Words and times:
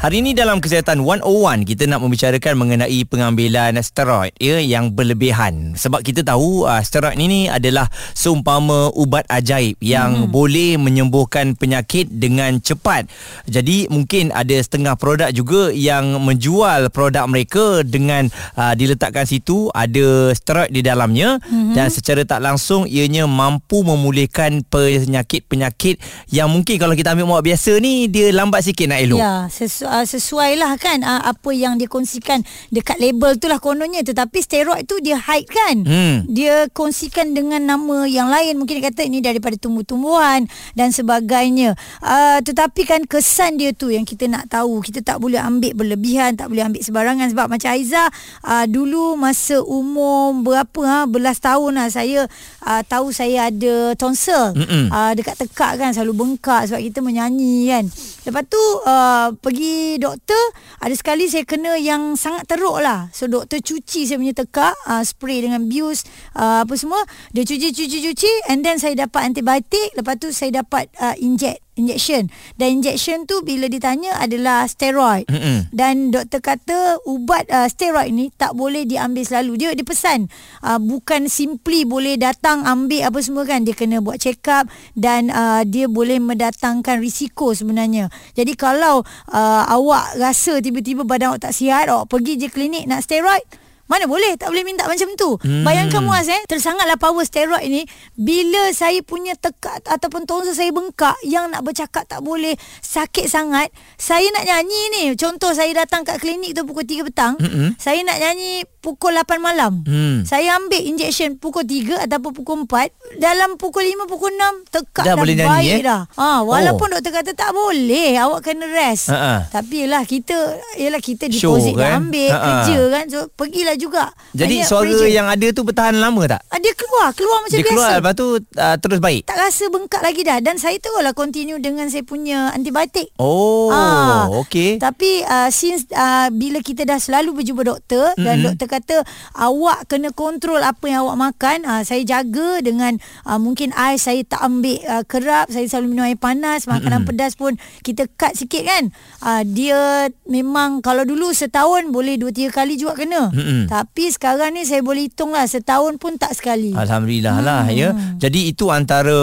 Hari 0.00 0.24
ini 0.24 0.32
dalam 0.32 0.64
kesihatan 0.64 1.04
101 1.04 1.68
kita 1.68 1.84
nak 1.84 2.00
membicarakan 2.00 2.56
mengenai 2.56 3.04
pengambilan 3.04 3.76
steroid 3.84 4.32
ya 4.40 4.56
yang 4.56 4.96
berlebihan. 4.96 5.76
Sebab 5.76 6.00
kita 6.00 6.24
tahu 6.24 6.64
uh, 6.64 6.80
steroid 6.80 7.20
ini 7.20 7.52
adalah 7.52 7.84
seumpama 8.16 8.88
ubat 8.96 9.28
ajaib 9.28 9.76
yang 9.76 10.24
hmm. 10.24 10.32
boleh 10.32 10.80
menyembuhkan 10.80 11.52
penyakit 11.52 12.08
dengan 12.08 12.64
cepat. 12.64 13.12
Jadi 13.44 13.92
mungkin 13.92 14.32
ada 14.32 14.56
setengah 14.56 14.96
produk 14.96 15.28
juga 15.36 15.68
yang 15.68 16.16
menjual 16.16 16.88
produk 16.96 17.28
mereka 17.28 17.84
dengan 17.84 18.32
uh, 18.56 18.72
diletakkan 18.72 19.28
situ 19.28 19.68
ada 19.76 20.32
steroid 20.32 20.72
di 20.72 20.80
dalamnya 20.80 21.36
hmm. 21.44 21.76
dan 21.76 21.92
secara 21.92 22.24
tak 22.24 22.40
langsung 22.40 22.88
ianya 22.88 23.28
mampu 23.28 23.84
memulihkan 23.84 24.64
penyakit-penyakit 24.64 26.00
yang 26.32 26.48
mungkin 26.48 26.80
kalau 26.80 26.96
kita 26.96 27.12
ambil 27.12 27.36
ubat 27.36 27.52
biasa 27.52 27.76
ni 27.84 28.08
dia 28.08 28.32
lambat 28.32 28.64
sikit 28.64 28.88
nak 28.88 29.04
elok. 29.04 29.20
Ya, 29.20 29.44
sesu- 29.52 29.89
uh, 29.90 30.06
sesuai 30.06 30.54
lah 30.54 30.78
kan 30.78 31.02
uh, 31.02 31.26
apa 31.26 31.50
yang 31.50 31.74
dia 31.74 31.90
kongsikan 31.90 32.46
dekat 32.70 33.02
label 33.02 33.34
tu 33.36 33.50
lah 33.50 33.58
kononnya. 33.58 34.06
Tetapi 34.06 34.38
steroid 34.38 34.86
tu 34.86 35.02
dia 35.02 35.18
hide 35.18 35.50
kan? 35.50 35.76
Hmm. 35.82 36.18
dia 36.30 36.70
kongsikan 36.70 37.34
dengan 37.34 37.66
nama 37.66 38.06
yang 38.06 38.30
lain. 38.30 38.56
Mungkin 38.62 38.78
dia 38.78 38.94
kata 38.94 39.02
ini 39.02 39.18
daripada 39.18 39.58
tumbuh-tumbuhan 39.58 40.46
dan 40.78 40.94
sebagainya. 40.94 41.74
Uh, 41.98 42.38
tetapi 42.44 42.86
kan 42.86 43.02
kesan 43.04 43.58
dia 43.58 43.74
tu 43.74 43.90
yang 43.90 44.06
kita 44.06 44.30
nak 44.30 44.46
tahu. 44.46 44.78
Kita 44.84 45.02
tak 45.02 45.18
boleh 45.18 45.42
ambil 45.42 45.74
berlebihan 45.74 46.38
tak 46.38 46.52
boleh 46.52 46.62
ambil 46.70 46.82
sebarangan. 46.86 47.26
Sebab 47.34 47.46
macam 47.50 47.68
Aiza 47.74 48.06
uh, 48.46 48.64
dulu 48.70 49.18
masa 49.18 49.58
umur 49.64 50.36
berapa 50.40 50.80
ha, 50.86 50.98
belas 51.10 51.42
tahun 51.42 51.80
lah 51.80 51.88
saya 51.90 52.30
uh, 52.62 52.82
tahu 52.86 53.10
saya 53.10 53.50
ada 53.50 53.96
tonsil. 53.98 54.54
Uh, 54.92 55.12
dekat 55.16 55.34
tekak 55.40 55.80
kan 55.80 55.90
selalu 55.90 56.14
bengkak 56.14 56.70
sebab 56.70 56.80
kita 56.80 57.00
menyanyi 57.02 57.72
kan. 57.72 57.84
Lepas 58.28 58.44
tu 58.46 58.62
uh, 58.86 59.32
pergi 59.40 59.79
doktor 59.96 60.42
ada 60.82 60.94
sekali 60.94 61.30
saya 61.30 61.46
kena 61.46 61.78
yang 61.80 62.18
sangat 62.18 62.44
teruk 62.50 62.82
lah. 62.82 63.08
So 63.14 63.30
doktor 63.30 63.62
cuci 63.62 64.04
saya 64.04 64.18
punya 64.20 64.34
tekak 64.34 64.74
uh, 64.84 65.02
spray 65.06 65.40
dengan 65.40 65.70
bius 65.70 66.04
uh, 66.36 66.66
apa 66.66 66.74
semua. 66.76 67.00
Dia 67.32 67.46
cuci 67.46 67.72
cuci 67.72 67.98
cuci 68.10 68.32
and 68.50 68.66
then 68.66 68.76
saya 68.76 68.98
dapat 69.06 69.32
antibiotik. 69.32 69.94
Lepas 69.96 70.14
tu 70.20 70.28
saya 70.34 70.60
dapat 70.60 70.90
uh, 71.00 71.16
inject 71.16 71.69
injection. 71.78 72.28
Dan 72.58 72.80
injection 72.80 73.24
tu 73.24 73.40
bila 73.46 73.70
ditanya 73.70 74.18
adalah 74.18 74.66
steroid. 74.66 75.26
Mm-hmm. 75.30 75.58
dan 75.70 76.10
doktor 76.10 76.40
kata 76.42 76.98
ubat 77.06 77.46
uh, 77.48 77.68
steroid 77.70 78.10
ni 78.10 78.28
tak 78.34 78.56
boleh 78.56 78.84
diambil 78.84 79.22
selalu. 79.22 79.52
Dia 79.60 79.70
dia 79.76 79.86
pesan 79.86 80.26
uh, 80.64 80.78
bukan 80.80 81.30
simply 81.30 81.86
boleh 81.86 82.18
datang 82.18 82.66
ambil 82.66 83.08
apa 83.08 83.18
semua 83.22 83.44
kan. 83.46 83.62
Dia 83.62 83.74
kena 83.76 84.02
buat 84.02 84.18
check 84.18 84.42
up 84.50 84.66
dan 84.98 85.30
uh, 85.30 85.62
dia 85.62 85.86
boleh 85.86 86.18
mendatangkan 86.18 86.98
risiko 87.00 87.54
sebenarnya. 87.54 88.10
Jadi 88.34 88.52
kalau 88.58 89.02
uh, 89.30 89.64
awak 89.70 90.18
rasa 90.18 90.58
tiba-tiba 90.58 91.06
badan 91.06 91.34
awak 91.34 91.50
tak 91.50 91.54
sihat 91.56 91.88
awak 91.88 92.10
pergi 92.10 92.36
je 92.40 92.48
klinik 92.50 92.84
nak 92.90 93.04
steroid 93.06 93.42
mana 93.90 94.06
boleh 94.06 94.38
tak 94.38 94.54
boleh 94.54 94.62
minta 94.62 94.86
macam 94.86 95.10
tu. 95.18 95.34
Hmm. 95.42 95.66
Bayangkan 95.66 96.06
muas 96.06 96.30
eh 96.30 96.38
tersangatlah 96.46 96.94
power 96.94 97.26
steroid 97.26 97.66
ni 97.66 97.82
bila 98.14 98.70
saya 98.70 99.02
punya 99.02 99.34
tekat 99.34 99.82
ataupun 99.82 100.30
tonsil 100.30 100.54
saya 100.54 100.70
bengkak 100.70 101.18
yang 101.26 101.50
nak 101.50 101.66
bercakap 101.66 102.06
tak 102.06 102.22
boleh 102.22 102.54
sakit 102.78 103.26
sangat. 103.26 103.74
Saya 103.98 104.30
nak 104.30 104.46
nyanyi 104.46 104.82
ni. 104.94 105.02
Contoh 105.18 105.50
saya 105.50 105.74
datang 105.74 106.06
kat 106.06 106.22
klinik 106.22 106.54
tu 106.54 106.62
pukul 106.62 106.86
3 106.86 107.02
petang. 107.10 107.34
Hmm. 107.42 107.74
Saya 107.82 108.06
nak 108.06 108.22
nyanyi 108.22 108.62
pukul 108.78 109.18
8 109.18 109.42
malam. 109.42 109.82
Hmm. 109.82 110.22
Saya 110.22 110.54
ambil 110.54 110.86
injection 110.86 111.34
pukul 111.42 111.66
3 111.66 112.06
ataupun 112.06 112.30
pukul 112.30 112.56
4. 112.70 113.18
Dalam 113.18 113.58
pukul 113.58 113.90
5 113.90 114.06
pukul 114.06 114.38
6 114.38 114.70
tekak 114.70 115.02
dah, 115.02 115.14
dah 115.14 115.16
boleh 115.18 115.34
nyanyi, 115.34 115.50
baik 115.50 115.72
eh? 115.74 115.82
dah. 115.82 116.02
Ha 116.14 116.46
walaupun 116.46 116.86
oh. 116.86 116.92
doktor 116.94 117.10
kata 117.10 117.32
tak 117.34 117.50
boleh, 117.50 118.14
awak 118.22 118.46
kena 118.46 118.70
rest. 118.70 119.10
Uh-uh. 119.10 119.50
Tapi 119.50 119.90
yalah 119.90 120.06
kita 120.06 120.36
yalah 120.78 121.02
kita 121.02 121.26
deposit 121.26 121.74
Show, 121.74 121.74
kan? 121.74 121.82
dah 121.82 121.90
ambil 121.98 122.30
uh-uh. 122.30 122.44
kerja 122.46 122.78
kan. 122.94 123.04
So 123.10 123.18
pergilah 123.34 123.79
juga. 123.80 124.12
Jadi 124.36 124.62
suara 124.62 124.84
pressure. 124.84 125.08
yang 125.08 125.26
ada 125.26 125.46
tu 125.56 125.64
bertahan 125.64 125.96
lama 125.96 126.22
tak? 126.28 126.44
Uh, 126.52 126.60
dia 126.60 126.74
keluar, 126.76 127.08
keluar 127.16 127.38
macam 127.40 127.56
dia 127.56 127.64
biasa. 127.64 127.72
Dia 127.72 127.78
keluar 127.80 127.90
lepas 127.96 128.14
tu 128.14 128.26
uh, 128.36 128.76
terus 128.76 129.00
baik. 129.00 129.22
Tak 129.24 129.38
rasa 129.40 129.64
bengkak 129.72 130.02
lagi 130.04 130.20
dah 130.20 130.38
dan 130.44 130.56
saya 130.60 130.76
teruslah 130.76 131.16
continue 131.16 131.56
dengan 131.56 131.88
saya 131.88 132.04
punya 132.04 132.52
antibiotik. 132.52 133.08
Oh, 133.16 133.72
uh, 133.72 134.28
okey. 134.44 134.76
Tapi 134.76 135.24
uh, 135.24 135.48
since 135.48 135.88
uh, 135.96 136.28
bila 136.28 136.60
kita 136.60 136.84
dah 136.84 137.00
selalu 137.00 137.40
berjumpa 137.40 137.62
doktor 137.64 138.12
mm-hmm. 138.14 138.26
dan 138.26 138.36
doktor 138.42 138.68
kata 138.68 138.96
awak 139.38 139.86
kena 139.86 140.10
kontrol 140.12 140.60
apa 140.60 140.84
yang 140.90 141.06
awak 141.06 141.30
makan 141.30 141.64
uh, 141.64 141.82
saya 141.86 142.02
jaga 142.04 142.60
dengan 142.60 142.98
uh, 143.24 143.38
mungkin 143.40 143.72
air 143.72 143.96
saya 143.96 144.20
tak 144.26 144.42
ambil 144.42 144.76
uh, 144.84 145.04
kerap 145.06 145.48
saya 145.48 145.64
selalu 145.70 145.96
minum 145.96 146.04
air 146.04 146.18
panas 146.18 146.66
makanan 146.66 147.06
mm-hmm. 147.06 147.08
pedas 147.08 147.34
pun 147.38 147.56
kita 147.80 148.10
cut 148.18 148.36
sikit 148.36 148.66
kan 148.66 148.92
uh, 149.24 149.42
dia 149.46 150.10
memang 150.26 150.82
kalau 150.84 151.06
dulu 151.06 151.30
setahun 151.30 151.88
boleh 151.88 152.18
2 152.18 152.50
3 152.50 152.52
kali 152.52 152.74
juga 152.76 152.98
kena 152.98 153.30
mm-hmm. 153.30 153.69
Tapi 153.70 154.10
sekarang 154.10 154.58
ni 154.58 154.66
saya 154.66 154.82
boleh 154.82 155.06
hitung 155.06 155.30
lah 155.30 155.46
setahun 155.46 155.94
pun 156.02 156.18
tak 156.18 156.34
sekali 156.34 156.74
alhamdulillah 156.74 157.38
hmm. 157.38 157.46
lah 157.46 157.64
ya 157.70 157.94
jadi 158.18 158.50
itu 158.50 158.66
antara 158.66 159.14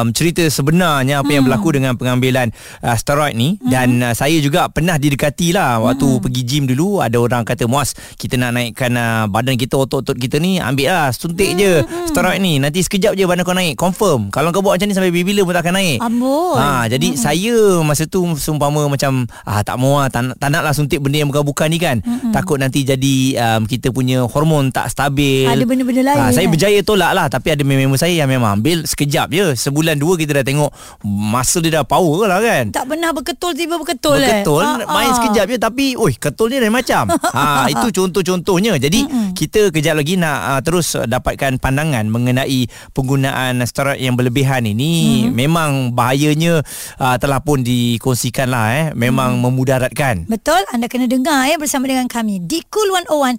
um, 0.00 0.08
cerita 0.16 0.40
sebenarnya 0.48 1.20
apa 1.20 1.28
hmm. 1.28 1.36
yang 1.36 1.44
berlaku 1.44 1.76
dengan 1.76 1.92
pengambilan 2.00 2.48
uh, 2.80 2.96
steroid 2.96 3.36
ni 3.36 3.60
hmm. 3.60 3.68
dan 3.68 3.88
uh, 4.00 4.14
saya 4.16 4.40
juga 4.40 4.72
pernah 4.72 4.96
didekati 4.96 5.52
lah 5.52 5.84
waktu 5.84 6.08
hmm. 6.08 6.22
pergi 6.24 6.42
gym 6.48 6.64
dulu 6.64 7.04
ada 7.04 7.20
orang 7.20 7.44
kata 7.44 7.68
muas 7.68 7.92
kita 8.16 8.40
nak 8.40 8.56
naikkan 8.56 8.96
uh, 8.96 9.28
badan 9.28 9.60
kita 9.60 9.76
otot-otot 9.76 10.16
kita 10.16 10.40
ni 10.40 10.56
ambil 10.56 10.88
lah 10.88 11.12
suntik 11.12 11.52
hmm. 11.52 11.58
je 11.60 11.72
steroid 12.08 12.40
ni 12.40 12.56
nanti 12.56 12.80
sekejap 12.80 13.20
je 13.20 13.28
badan 13.28 13.44
kau 13.44 13.52
naik 13.52 13.76
confirm 13.76 14.32
kalau 14.32 14.48
kau 14.48 14.64
buat 14.64 14.80
macam 14.80 14.88
ni 14.88 14.96
sampai 14.96 15.12
bila 15.12 15.44
pun 15.44 15.52
tak 15.52 15.68
akan 15.68 15.76
naik 15.76 15.98
Amboi. 16.00 16.56
ha, 16.56 16.88
jadi 16.88 17.08
hmm. 17.12 17.20
saya 17.20 17.56
masa 17.84 18.08
tu 18.08 18.24
seumpama 18.40 18.88
macam 18.88 19.28
ah, 19.44 19.60
tak 19.60 19.76
mau 19.76 20.00
lah 20.00 20.08
tak, 20.08 20.40
tak 20.40 20.48
nak 20.48 20.64
lah 20.64 20.72
suntik 20.72 21.04
benda 21.04 21.20
yang 21.20 21.28
bukan-bukan 21.28 21.68
ni 21.68 21.76
kan 21.76 22.00
hmm. 22.00 22.32
takut 22.32 22.56
nanti 22.56 22.88
jadi 22.88 23.36
um, 23.58 23.66
kita 23.66 23.90
punya 23.90 24.22
hormon 24.24 24.70
tak 24.70 24.88
stabil. 24.94 25.50
Ada 25.50 25.66
benda-benda 25.66 26.02
lain. 26.06 26.18
Ha, 26.18 26.30
saya 26.30 26.46
kan? 26.46 26.52
berjaya 26.54 26.78
tolak 26.86 27.12
lah 27.12 27.26
tapi 27.26 27.50
ada 27.52 27.62
member 27.66 27.98
saya 27.98 28.14
yang 28.14 28.30
memang 28.30 28.62
ambil 28.62 28.86
sekejap 28.86 29.28
je. 29.34 29.46
Sebulan 29.58 29.98
dua 29.98 30.14
kita 30.14 30.38
dah 30.40 30.44
tengok 30.46 30.70
masa 31.04 31.58
dia 31.58 31.82
dah 31.82 31.84
power 31.84 32.30
lah 32.30 32.38
kan. 32.38 32.70
Tak 32.70 32.84
pernah 32.86 33.10
berketul 33.10 33.52
tiba 33.58 33.74
berketul 33.76 34.22
berketul 34.22 34.64
eh? 34.64 34.86
main 34.86 35.10
ha, 35.10 35.16
sekejap 35.18 35.44
je 35.50 35.56
tapi 35.58 35.84
oi 35.98 36.14
ketul 36.14 36.54
dia 36.54 36.62
lain 36.62 36.74
macam. 36.74 37.10
Ha, 37.38 37.70
itu 37.70 38.02
contoh-contohnya. 38.02 38.80
Jadi 38.80 39.04
hmm 39.04 39.30
kita 39.38 39.70
kejap 39.70 39.94
lagi 39.94 40.18
nak 40.18 40.38
uh, 40.50 40.60
terus 40.64 40.98
dapatkan 40.98 41.62
pandangan 41.62 42.10
mengenai 42.10 42.66
penggunaan 42.90 43.62
steroid 43.62 44.00
yang 44.02 44.18
berlebihan 44.18 44.66
ini. 44.66 45.28
Hmm 45.28 45.36
memang 45.38 45.94
bahayanya 45.94 46.64
uh, 46.98 47.16
telah 47.20 47.38
pun 47.38 47.62
dikongsikan 47.62 48.50
lah 48.50 48.66
eh. 48.74 48.84
Memang 48.96 49.38
hmm 49.38 49.44
memudaratkan. 49.48 50.14
Betul 50.26 50.58
anda 50.74 50.90
kena 50.90 51.06
dengar 51.06 51.46
ya 51.46 51.56
bersama 51.60 51.86
dengan 51.86 52.10
kami 52.10 52.42
di 52.42 52.64
Cool 52.66 52.90
101 53.06 53.38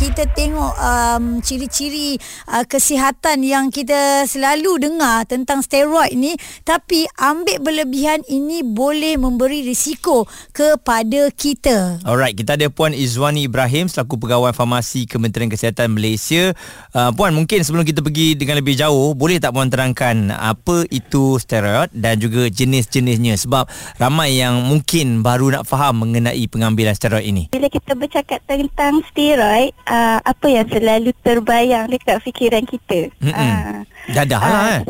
kita 0.00 0.24
tengok 0.32 0.80
um, 0.80 1.24
ciri-ciri 1.44 2.16
uh, 2.48 2.64
kesihatan 2.64 3.44
yang 3.44 3.68
kita 3.68 4.24
selalu 4.24 4.80
dengar 4.80 5.28
tentang 5.28 5.60
steroid 5.60 6.16
ni 6.16 6.32
tapi 6.64 7.04
ambil 7.20 7.60
berlebihan 7.60 8.24
ini 8.24 8.64
boleh 8.64 9.20
memberi 9.20 9.60
risiko 9.60 10.24
kepada 10.56 11.28
kita. 11.36 12.00
Alright, 12.08 12.32
kita 12.32 12.56
ada 12.56 12.72
Puan 12.72 12.96
Izwani 12.96 13.44
Ibrahim 13.44 13.92
selaku 13.92 14.16
pegawai 14.24 14.56
farmasi 14.56 15.04
Kementerian 15.04 15.52
Kesihatan 15.52 15.92
Malaysia. 15.92 16.56
Uh, 16.96 17.12
Puan, 17.12 17.36
mungkin 17.36 17.60
sebelum 17.60 17.84
kita 17.84 18.00
pergi 18.00 18.40
dengan 18.40 18.56
lebih 18.56 18.80
jauh, 18.80 19.12
boleh 19.12 19.36
tak 19.36 19.52
Puan 19.52 19.68
terangkan 19.68 20.32
apa 20.32 20.88
itu 20.88 21.36
steroid 21.36 21.92
dan 21.92 22.16
juga 22.16 22.48
jenis-jenisnya 22.48 23.36
sebab 23.36 23.68
ramai 24.00 24.40
yang 24.40 24.64
mungkin 24.64 25.20
baru 25.20 25.60
nak 25.60 25.68
faham 25.68 26.08
mengenai 26.08 26.40
pengambilan 26.48 26.96
steroid 26.96 27.28
ini. 27.28 27.52
Bila 27.52 27.68
kita 27.68 27.92
bercakap 27.92 28.40
tentang 28.48 29.04
steroid, 29.12 29.76
uh, 29.90 30.18
apa 30.22 30.46
yang 30.46 30.66
selalu 30.70 31.10
terbayang 31.26 31.90
dekat 31.90 32.22
fikiran 32.22 32.62
kita. 32.62 33.10
Uh, 33.18 33.82
dadah 34.14 34.40
lah 34.40 34.50
uh, 34.54 34.70
eh. 34.78 34.82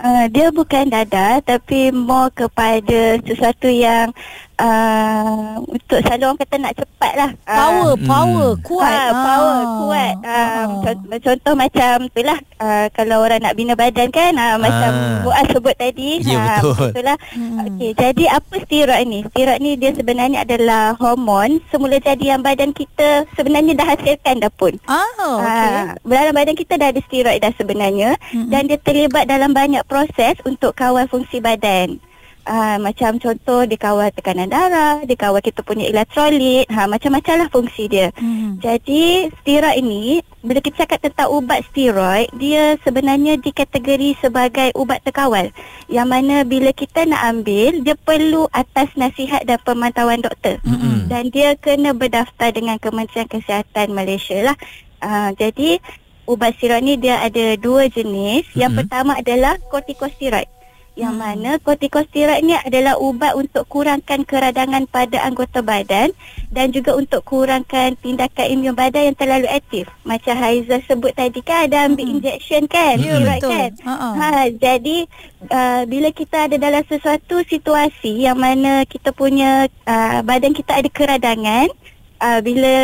Uh, 0.00 0.24
dia 0.32 0.48
bukan 0.48 0.88
dadah 0.88 1.44
tapi 1.44 1.92
more 1.92 2.32
kepada 2.32 3.20
sesuatu 3.22 3.68
yang 3.68 4.10
uh, 4.60 5.60
untuk 5.66 5.98
selalu 6.02 6.24
orang 6.32 6.40
kata 6.40 6.56
nak 6.60 6.74
cepat 6.76 7.12
lah. 7.16 7.30
Ah, 7.44 7.56
Power, 7.56 7.92
power, 8.04 8.48
kuat. 8.64 8.88
Ah, 8.90 9.12
power 9.12 9.60
kuat. 9.80 10.14
Um, 10.26 10.68
contoh, 10.82 11.18
contoh 11.22 11.54
macam 11.56 11.94
itulah 12.08 12.38
uh, 12.60 12.86
kalau 12.92 13.24
orang 13.24 13.40
nak 13.40 13.56
bina 13.56 13.74
badan 13.76 14.08
kan 14.12 14.32
uh, 14.36 14.56
macam 14.60 14.90
Ah. 14.96 15.20
Buat 15.26 15.50
sebut 15.50 15.74
tadi. 15.76 16.22
Ya, 16.22 16.38
Ah, 16.38 16.60
betul. 16.62 16.88
Itulah. 16.94 17.16
Hmm. 17.34 17.58
Okey, 17.66 17.90
jadi 17.96 18.24
apa 18.38 18.54
steroid 18.64 19.04
ni? 19.08 19.20
Steroid 19.32 19.60
ni 19.60 19.70
dia 19.74 19.90
sebenarnya 19.92 20.46
adalah 20.46 20.94
hormon 20.96 21.58
semula 21.68 21.98
jadi 21.98 22.36
yang 22.36 22.42
badan 22.44 22.70
kita 22.70 23.26
sebenarnya 23.34 23.74
dah 23.74 23.86
hasilkan 23.96 24.40
dah 24.40 24.52
pun. 24.52 24.78
Oh, 24.86 25.42
okey. 25.42 25.48
Ah, 25.48 25.96
dalam 26.00 26.34
badan 26.36 26.56
kita 26.56 26.78
dah 26.78 26.94
ada 26.94 27.00
steroid 27.04 27.42
dah 27.42 27.52
sebenarnya 27.56 28.14
mm-hmm. 28.16 28.50
dan 28.52 28.62
dia 28.70 28.78
terlibat 28.80 29.26
dalam 29.26 29.50
banyak 29.52 29.82
proses 29.90 30.38
untuk 30.46 30.72
kawal 30.76 31.04
fungsi 31.10 31.42
badan. 31.42 31.98
Ah, 32.46 32.78
macam 32.78 33.18
contoh 33.18 33.66
dia 33.66 33.74
kawal 33.74 34.14
tekanan 34.14 34.46
darah, 34.46 35.02
dia 35.02 35.18
kawal 35.18 35.42
kita 35.42 35.66
punya 35.66 35.90
elektrolit, 35.90 36.70
ha 36.70 36.86
macam-macam 36.86 37.42
lah 37.42 37.48
fungsi 37.50 37.90
dia. 37.90 38.14
Hmm. 38.14 38.62
Jadi 38.62 39.26
steroid 39.42 39.82
ini 39.82 40.22
bila 40.46 40.62
kita 40.62 40.86
cakap 40.86 41.02
tentang 41.02 41.26
ubat 41.34 41.66
steroid, 41.66 42.30
dia 42.38 42.78
sebenarnya 42.86 43.42
dikategori 43.42 44.22
sebagai 44.22 44.70
ubat 44.78 45.02
terkawal. 45.02 45.50
Yang 45.90 46.06
mana 46.06 46.46
bila 46.46 46.70
kita 46.70 47.02
nak 47.02 47.34
ambil, 47.34 47.82
dia 47.82 47.98
perlu 47.98 48.46
atas 48.54 48.94
nasihat 48.94 49.42
dan 49.42 49.58
pemantauan 49.66 50.22
doktor. 50.22 50.62
Mm-mm. 50.62 51.10
Dan 51.10 51.34
dia 51.34 51.58
kena 51.58 51.98
berdaftar 51.98 52.54
dengan 52.54 52.78
Kementerian 52.78 53.26
Kesihatan 53.26 53.90
Malaysia 53.90 54.38
lah. 54.46 54.56
Uh, 55.02 55.34
jadi 55.34 55.82
ubat 56.30 56.54
steroid 56.62 56.86
ni 56.86 56.94
dia 56.94 57.18
ada 57.26 57.58
dua 57.58 57.90
jenis. 57.90 58.46
Yang 58.54 58.70
Mm-mm. 58.70 58.80
pertama 58.86 59.12
adalah 59.18 59.58
kortikosteroid. 59.66 60.46
Yang 60.96 61.14
mana 61.20 61.50
kortikosteroid 61.60 62.40
ni 62.40 62.56
adalah 62.56 62.96
ubat 62.96 63.36
untuk 63.36 63.68
kurangkan 63.68 64.24
keradangan 64.24 64.88
pada 64.88 65.20
anggota 65.28 65.60
badan 65.60 66.16
dan 66.48 66.72
juga 66.72 66.96
untuk 66.96 67.20
kurangkan 67.20 68.00
tindakan 68.00 68.48
imun 68.48 68.72
badan 68.72 69.12
yang 69.12 69.16
terlalu 69.20 69.44
aktif. 69.52 69.84
Macam 70.08 70.32
Haiza 70.40 70.80
sebut 70.88 71.12
tadi 71.12 71.44
kan 71.44 71.68
ada 71.68 71.84
ambil 71.84 72.08
injection 72.16 72.64
kan, 72.64 72.96
Ya, 72.96 73.12
steroid 73.20 73.44
betul. 73.44 73.52
kan. 73.52 73.70
Ha, 73.84 74.28
jadi 74.56 74.96
uh, 75.52 75.82
bila 75.84 76.08
kita 76.16 76.48
ada 76.48 76.56
dalam 76.56 76.80
sesuatu 76.88 77.44
situasi 77.44 78.24
yang 78.24 78.40
mana 78.40 78.88
kita 78.88 79.12
punya 79.12 79.68
uh, 79.84 80.24
badan 80.24 80.56
kita 80.56 80.80
ada 80.80 80.88
keradangan, 80.88 81.68
uh, 82.18 82.40
bila 82.40 82.74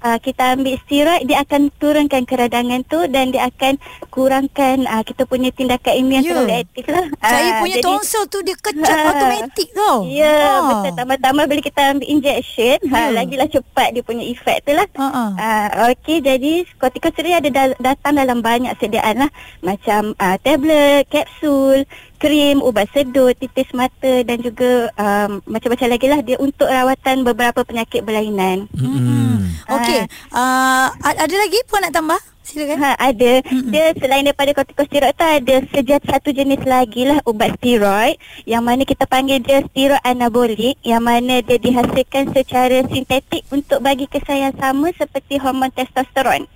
uh, 0.00 0.18
kita 0.18 0.54
ambil 0.54 0.74
steroid 0.80 1.22
dia 1.24 1.40
akan 1.40 1.68
turunkan 1.72 2.22
keradangan 2.22 2.82
tu 2.82 3.04
dan 3.06 3.30
dia 3.30 3.46
akan 3.46 3.78
kurangkan 4.10 4.84
uh, 4.84 5.02
kita 5.02 5.22
punya 5.22 5.50
tindakan 5.50 5.94
imun 5.96 6.14
Ya. 6.18 6.32
terlalu 6.32 6.54
aktif 6.58 6.84
lah. 6.86 7.06
Saya 7.18 7.48
Ah, 7.48 7.60
punya 7.60 7.76
jadi- 7.76 7.86
tonsil 7.86 8.22
tu 8.26 8.38
dia 8.40 8.56
kecap 8.56 8.88
Ah. 8.88 9.06
automatik 9.08 9.68
tau. 9.70 9.98
Ya, 10.04 10.32
Ah. 10.32 10.60
betul. 10.66 10.92
Tambah-tambah 10.96 11.44
bila 11.46 11.60
kita 11.60 11.80
ambil 11.92 12.08
injection, 12.08 12.78
Ya. 12.82 12.90
ha, 12.90 13.12
lagilah 13.12 13.46
cepat 13.46 13.88
dia 13.90 14.02
punya 14.02 14.24
efek 14.24 14.56
tu 14.62 14.72
lah. 14.72 14.88
Ah. 14.94 15.30
Uh, 15.32 15.68
Okey, 15.88 16.18
jadi 16.20 16.52
kortikosteroid 16.76 17.36
ada 17.36 17.50
dal- 17.50 17.78
datang 17.78 18.14
dalam 18.14 18.40
banyak 18.40 18.72
sediaan 18.76 19.16
lah. 19.18 19.30
Macam 19.60 20.14
uh, 20.14 20.36
tablet, 20.38 21.04
kapsul, 21.06 21.84
krim, 22.16 22.58
ubat 22.58 22.88
sedut, 22.90 23.34
titis 23.34 23.68
mata 23.70 24.22
dan 24.22 24.40
juga 24.40 24.88
um, 24.94 25.44
macam-macam 25.44 25.88
lagi 25.88 26.06
lah 26.06 26.20
dia 26.20 26.36
untuk 26.38 26.66
rawatan 26.66 27.22
beberapa 27.22 27.60
penyakit 27.60 28.00
berlainan. 28.00 28.66
Mm-mm. 28.76 29.40
Okey. 29.72 30.04
Uh, 30.30 30.88
ada 31.00 31.34
lagi 31.34 31.58
puan 31.66 31.80
nak 31.82 31.96
tambah? 31.96 32.20
Silakan. 32.46 32.78
Ha, 32.78 32.90
ada. 32.94 33.32
Dia 33.74 33.90
selain 33.98 34.22
daripada 34.22 34.54
kortikosteroid 34.54 35.18
tu 35.18 35.26
ada 35.26 35.56
sejat 35.74 36.00
satu 36.06 36.30
jenis 36.30 36.62
lagi 36.62 37.02
lah 37.02 37.18
ubat 37.26 37.58
steroid 37.58 38.14
yang 38.46 38.62
mana 38.62 38.86
kita 38.86 39.02
panggil 39.02 39.42
dia 39.42 39.66
steroid 39.66 39.98
anabolik 40.06 40.78
yang 40.86 41.02
mana 41.02 41.42
dia 41.42 41.58
dihasilkan 41.58 42.30
secara 42.30 42.86
sintetik 42.86 43.42
untuk 43.50 43.82
bagi 43.82 44.06
kesan 44.06 44.46
yang 44.50 44.54
sama 44.62 44.94
seperti 44.94 45.42
hormon 45.42 45.74
testosteron. 45.74 46.46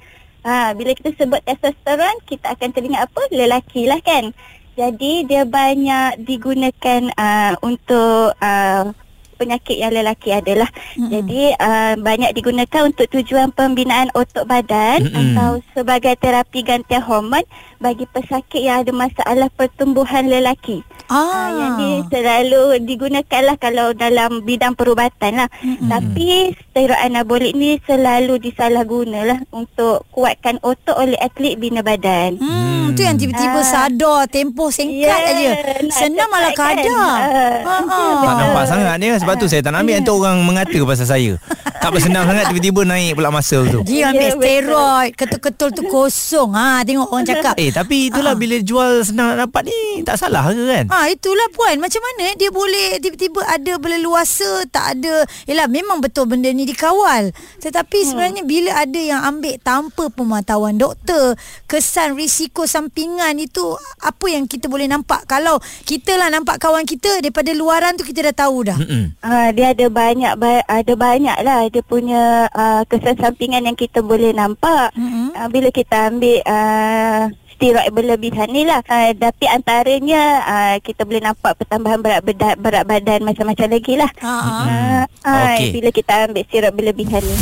Ha, 0.46 0.78
bila 0.78 0.94
kita 0.94 1.10
sebut 1.18 1.42
testosteron, 1.42 2.22
kita 2.24 2.54
akan 2.54 2.70
teringat 2.70 3.10
apa? 3.10 3.22
Lelaki 3.34 3.90
lah 3.90 3.98
kan. 4.00 4.30
Jadi 4.78 5.26
dia 5.26 5.42
banyak 5.42 6.22
digunakan 6.22 7.10
uh, 7.18 7.58
untuk 7.66 8.32
uh, 8.38 8.94
penyakit 9.40 9.80
yang 9.80 9.96
lelaki 9.96 10.36
adalah. 10.36 10.68
Mm-hmm. 10.68 11.08
Jadi 11.08 11.42
uh, 11.56 11.94
banyak 11.96 12.30
digunakan 12.36 12.82
untuk 12.84 13.08
tujuan 13.08 13.56
pembinaan 13.56 14.12
otot 14.12 14.44
badan 14.44 15.08
mm-hmm. 15.08 15.32
atau 15.32 15.50
sebagai 15.72 16.12
terapi 16.20 16.60
gantian 16.60 17.00
hormon 17.00 17.40
bagi 17.80 18.04
pesakit 18.04 18.60
yang 18.60 18.84
ada 18.84 18.92
masalah 18.92 19.48
pertumbuhan 19.56 20.28
lelaki. 20.28 20.84
Ah. 21.08 21.18
Ah. 21.20 21.48
yang 21.50 21.72
ni 21.80 21.90
selalu 22.06 22.86
digunakan 22.86 23.42
lah 23.42 23.56
kalau 23.58 23.96
dalam 23.96 24.44
bidang 24.44 24.76
perubatan 24.76 25.40
lah. 25.42 25.48
Mm-hmm. 25.64 25.88
Tapi 25.88 26.28
steroid 26.70 27.00
anabolik 27.00 27.56
ni 27.56 27.80
selalu 27.82 28.36
disalahguna 28.38 29.24
lah 29.24 29.38
untuk 29.50 30.04
kuatkan 30.12 30.60
otot 30.60 30.94
oleh 30.94 31.16
atlet 31.18 31.56
bina 31.56 31.80
badan. 31.80 32.36
Hmm, 32.38 32.92
tu 32.94 33.02
yang 33.02 33.16
tiba-tiba 33.16 33.58
Ah. 33.58 33.66
sadar 33.66 34.20
tempoh 34.30 34.68
singkat 34.70 35.10
Ya, 35.10 35.32
aja. 35.34 35.50
Senang 35.90 36.28
malah 36.30 36.52
kan? 36.52 36.76
kadar. 36.78 37.18
Ah. 37.26 37.58
Ha 37.64 37.74
ah. 37.86 38.18
Tak 38.20 38.34
nampak 38.36 38.64
sangat 38.66 38.96
dia 39.00 39.14
Sebab 39.20 39.29
tu 39.36 39.46
saya 39.46 39.60
tak 39.60 39.74
nak 39.74 39.82
ambil 39.82 40.00
Nanti 40.00 40.10
orang 40.10 40.36
mengata 40.40 40.78
pasal 40.86 41.06
saya. 41.06 41.32
Tak 41.80 41.90
bersenang 41.92 42.28
sangat 42.28 42.52
Tiba-tiba 42.52 42.80
naik 42.84 43.16
pula 43.16 43.28
muscle 43.28 43.64
tu. 43.68 43.80
Dia 43.84 44.12
ambil 44.12 44.20
Ya, 44.20 44.36
betul. 44.36 44.42
steroid, 44.44 45.10
ketul-ketul 45.16 45.68
tu 45.72 45.82
kosong. 45.88 46.50
Ha, 46.52 46.84
tengok 46.84 47.08
orang 47.08 47.26
cakap. 47.26 47.54
Eh 47.56 47.70
tapi 47.70 48.12
itulah 48.12 48.36
Bila 48.36 48.56
jual 48.60 49.00
senang 49.00 49.32
nak 49.32 49.48
dapat 49.48 49.72
ni 49.72 50.04
Tak 50.04 50.16
salah 50.16 50.48
ke 50.48 50.60
kan? 50.60 50.84
Ah 50.88 51.08
itulah 51.08 51.48
puan. 51.52 51.76
Macam 51.80 52.00
mana 52.00 52.32
dia 52.36 52.48
boleh 52.48 53.00
tiba-tiba 53.00 53.40
ada 53.44 53.72
berleluasa 53.76 54.68
tak 54.68 54.98
ada? 54.98 55.24
Yalah 55.44 55.66
memang 55.66 56.00
betul 56.00 56.28
benda 56.28 56.48
ni 56.48 56.68
dikawal. 56.68 57.32
Tetapi 57.58 57.98
hmm. 58.02 58.06
sebenarnya 58.06 58.42
bila 58.44 58.70
ada 58.76 59.00
yang 59.00 59.20
ambil 59.24 59.56
tanpa 59.60 60.08
pemantauan 60.12 60.76
doktor 60.76 61.34
kesan 61.66 62.14
risiko 62.14 62.64
sampingan 62.64 63.36
itu 63.36 63.62
apa 64.00 64.26
yang 64.28 64.44
kita 64.44 64.68
boleh 64.68 64.86
nampak? 64.86 65.24
Kalau 65.24 65.58
kita 65.84 66.16
lah 66.16 66.28
nampak 66.28 66.60
kawan 66.60 66.84
kita 66.84 67.20
daripada 67.20 67.50
luaran 67.52 67.96
tu 67.96 68.04
kita 68.04 68.30
dah 68.30 68.46
tahu 68.46 68.68
dah. 68.68 68.76
Mm-mm. 68.76 69.16
Ah, 69.20 69.52
dia 69.52 69.76
ada 69.76 69.84
banyak 69.92 70.32
ba- 70.40 70.64
ada 70.64 70.92
banyak 70.96 71.38
lah 71.44 71.68
dia 71.68 71.84
punya 71.84 72.48
uh, 72.56 72.88
kesan 72.88 73.20
sampingan 73.20 73.68
yang 73.68 73.76
kita 73.76 74.00
boleh 74.00 74.32
nampak 74.32 74.96
Mm-mm. 74.96 75.36
uh, 75.36 75.44
bila 75.52 75.68
kita 75.68 76.08
ambil 76.08 76.40
uh, 76.48 77.28
steroid 77.52 77.92
berlebihan 77.92 78.48
ni 78.48 78.64
lah 78.64 78.80
uh, 78.80 79.12
tapi 79.12 79.44
antaranya 79.44 80.40
uh, 80.40 80.76
kita 80.80 81.04
boleh 81.04 81.20
nampak 81.20 81.52
pertambahan 81.52 82.00
berat 82.00 82.24
berat, 82.24 82.56
berat 82.56 82.84
badan 82.88 83.20
macam-macam 83.20 83.68
lagi 83.68 84.00
lah 84.00 84.08
ah. 84.24 85.04
uh, 85.04 85.52
Okey. 85.52 85.68
bila 85.76 85.92
kita 85.92 86.12
ambil 86.24 86.42
steroid 86.48 86.72
berlebihan 86.72 87.20
ni 87.20 87.36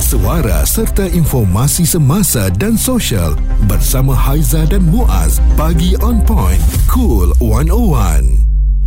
Suara 0.00 0.62
serta 0.62 1.04
informasi 1.10 1.84
semasa 1.84 2.46
dan 2.52 2.78
sosial 2.78 3.34
bersama 3.66 4.14
Haiza 4.14 4.62
dan 4.68 4.86
Muaz. 4.86 5.42
Pagi 5.58 5.98
on 6.06 6.22
point. 6.22 6.60
Cool 6.86 7.34
101. 7.42 8.43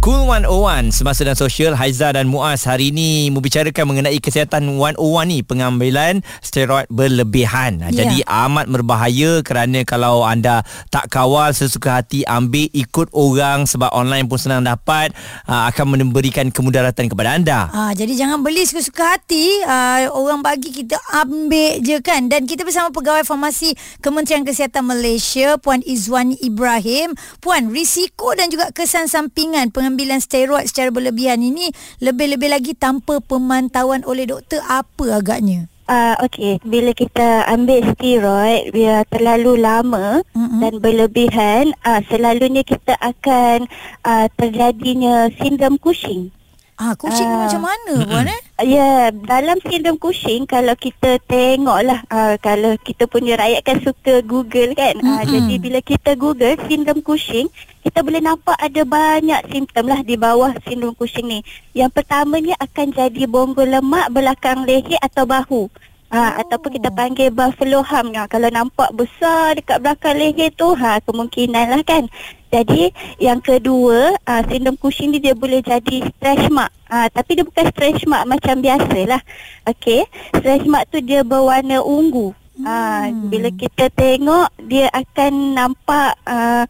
Cool 0.07 0.24
101 0.24 0.95
Semasa 0.95 1.27
dan 1.27 1.36
Sosial 1.36 1.75
Haiza 1.75 2.15
dan 2.15 2.31
Muaz 2.31 2.63
hari 2.63 2.95
ini 2.95 3.27
membicarakan 3.27 3.92
mengenai 3.92 4.15
kesihatan 4.24 4.63
101 4.80 5.04
ni 5.27 5.44
pengambilan 5.44 6.24
steroid 6.39 6.88
berlebihan. 6.88 7.84
Ya. 7.91 8.08
Jadi 8.08 8.24
amat 8.24 8.72
berbahaya 8.72 9.43
kerana 9.43 9.84
kalau 9.84 10.24
anda 10.24 10.63
tak 10.88 11.12
kawal 11.12 11.51
sesuka 11.51 12.00
hati 12.00 12.24
ambil 12.24 12.72
ikut 12.72 13.12
orang 13.12 13.67
sebab 13.67 13.91
online 13.91 14.31
pun 14.31 14.39
senang 14.39 14.63
dapat 14.63 15.12
uh, 15.43 15.67
akan 15.75 16.00
memberikan 16.00 16.55
kemudaratan 16.55 17.12
kepada 17.12 17.36
anda. 17.36 17.67
Ha, 17.67 17.91
jadi 17.91 18.15
jangan 18.15 18.39
beli 18.48 18.63
suka-suka 18.63 19.20
hati 19.20 19.60
uh, 19.67 20.08
Orang 20.15 20.39
bagi 20.39 20.72
kita 20.72 20.96
ambil 21.20 21.84
je 21.84 22.00
kan 22.00 22.31
Dan 22.31 22.48
kita 22.48 22.63
bersama 22.63 22.96
Pegawai 22.96 23.27
Farmasi 23.27 23.75
Kementerian 24.00 24.48
Kesihatan 24.48 24.88
Malaysia 24.88 25.60
Puan 25.60 25.84
Izwani 25.84 26.39
Ibrahim 26.39 27.12
Puan, 27.43 27.75
risiko 27.75 28.31
dan 28.39 28.48
juga 28.48 28.72
kesan 28.72 29.12
sampingan 29.12 29.75
Pengambilan 29.75 29.97
steroid 30.22 30.70
secara 30.70 30.94
berlebihan 30.94 31.42
ini 31.42 31.74
Lebih-lebih 31.98 32.54
lagi 32.54 32.74
tanpa 32.77 33.18
pemantauan 33.24 34.06
oleh 34.06 34.30
doktor 34.30 34.62
Apa 34.70 35.18
agaknya? 35.18 35.66
Uh, 35.88 36.20
Okey, 36.27 36.60
bila 36.68 36.92
kita 36.92 37.48
ambil 37.48 37.80
steroid 37.96 38.75
dia 38.75 39.08
terlalu 39.08 39.56
lama 39.56 40.20
mm-hmm. 40.36 40.60
dan 40.60 40.74
berlebihan, 40.84 41.63
uh, 41.88 42.04
selalunya 42.12 42.60
kita 42.68 42.92
akan 43.00 43.72
uh, 44.04 44.27
terjadinya 44.36 45.32
sindrom 45.39 45.80
Cushing. 45.80 46.27
Ah, 46.77 46.93
kucing 46.93 47.25
Ah. 47.25 47.50
macam 47.50 47.65
mana 47.65 48.05
Puan 48.05 48.29
eh? 48.29 48.41
Ya, 48.62 49.10
dalam 49.10 49.57
sindrom 49.65 49.98
Cushing 49.98 50.46
kalau 50.46 50.77
kita 50.77 51.17
tengoklah 51.25 52.05
uh, 52.10 52.38
kalau 52.38 52.77
kita 52.81 53.10
punya 53.10 53.34
rakyat 53.38 53.62
kan 53.65 53.77
suka 53.81 54.22
Google 54.22 54.77
kan. 54.77 54.98
Uh, 55.01 55.22
Mm-mm. 55.22 55.29
jadi 55.29 55.53
bila 55.57 55.79
kita 55.81 56.13
Google 56.13 56.53
sindrom 56.69 57.01
Cushing, 57.01 57.50
kita 57.81 58.05
boleh 58.05 58.22
nampak 58.22 58.57
ada 58.62 58.81
banyak 58.86 59.41
simptom 59.50 59.89
lah 59.89 60.05
di 60.05 60.22
bawah 60.22 60.53
sindrom 60.69 60.93
Cushing 60.93 61.25
ni. 61.25 61.39
Yang 61.74 61.98
pertamanya 61.98 62.53
akan 62.62 62.93
jadi 62.93 63.25
bonggol 63.25 63.74
lemak 63.74 64.13
belakang 64.13 64.65
leher 64.65 65.01
atau 65.01 65.25
bahu. 65.25 65.69
Ha, 66.07 66.39
ataupun 66.39 66.79
kita 66.79 66.87
panggil 66.95 67.27
buffalo 67.35 67.83
hum. 67.83 68.15
Ha, 68.15 68.31
Kalau 68.31 68.47
nampak 68.47 68.95
besar 68.95 69.59
dekat 69.59 69.83
belakang 69.83 70.15
leher 70.15 70.47
tu 70.55 70.71
ha, 70.79 71.03
Kemungkinan 71.03 71.75
lah 71.75 71.83
kan. 71.83 72.07
Jadi 72.47 72.95
yang 73.19 73.43
kedua 73.43 74.15
ha, 74.23 74.39
Sindrom 74.47 74.79
Cushing 74.79 75.11
ni 75.11 75.19
dia 75.19 75.35
boleh 75.35 75.59
jadi 75.59 76.07
stretch 76.07 76.47
mark. 76.47 76.71
Ha, 76.87 77.11
Tapi 77.11 77.35
dia 77.35 77.43
bukan 77.43 77.65
stretch 77.75 78.07
mark 78.07 78.23
macam 78.23 78.63
biasa 78.63 78.99
lah 79.03 79.21
Okay 79.67 80.07
Stretch 80.31 80.63
mark 80.63 80.87
tu 80.87 81.03
dia 81.03 81.27
berwarna 81.27 81.83
ungu. 81.83 82.31
Ha, 82.63 83.11
Bila 83.11 83.51
kita 83.51 83.91
tengok 83.91 84.47
Dia 84.63 84.87
akan 84.95 85.59
nampak 85.59 86.15
uh, 86.23 86.63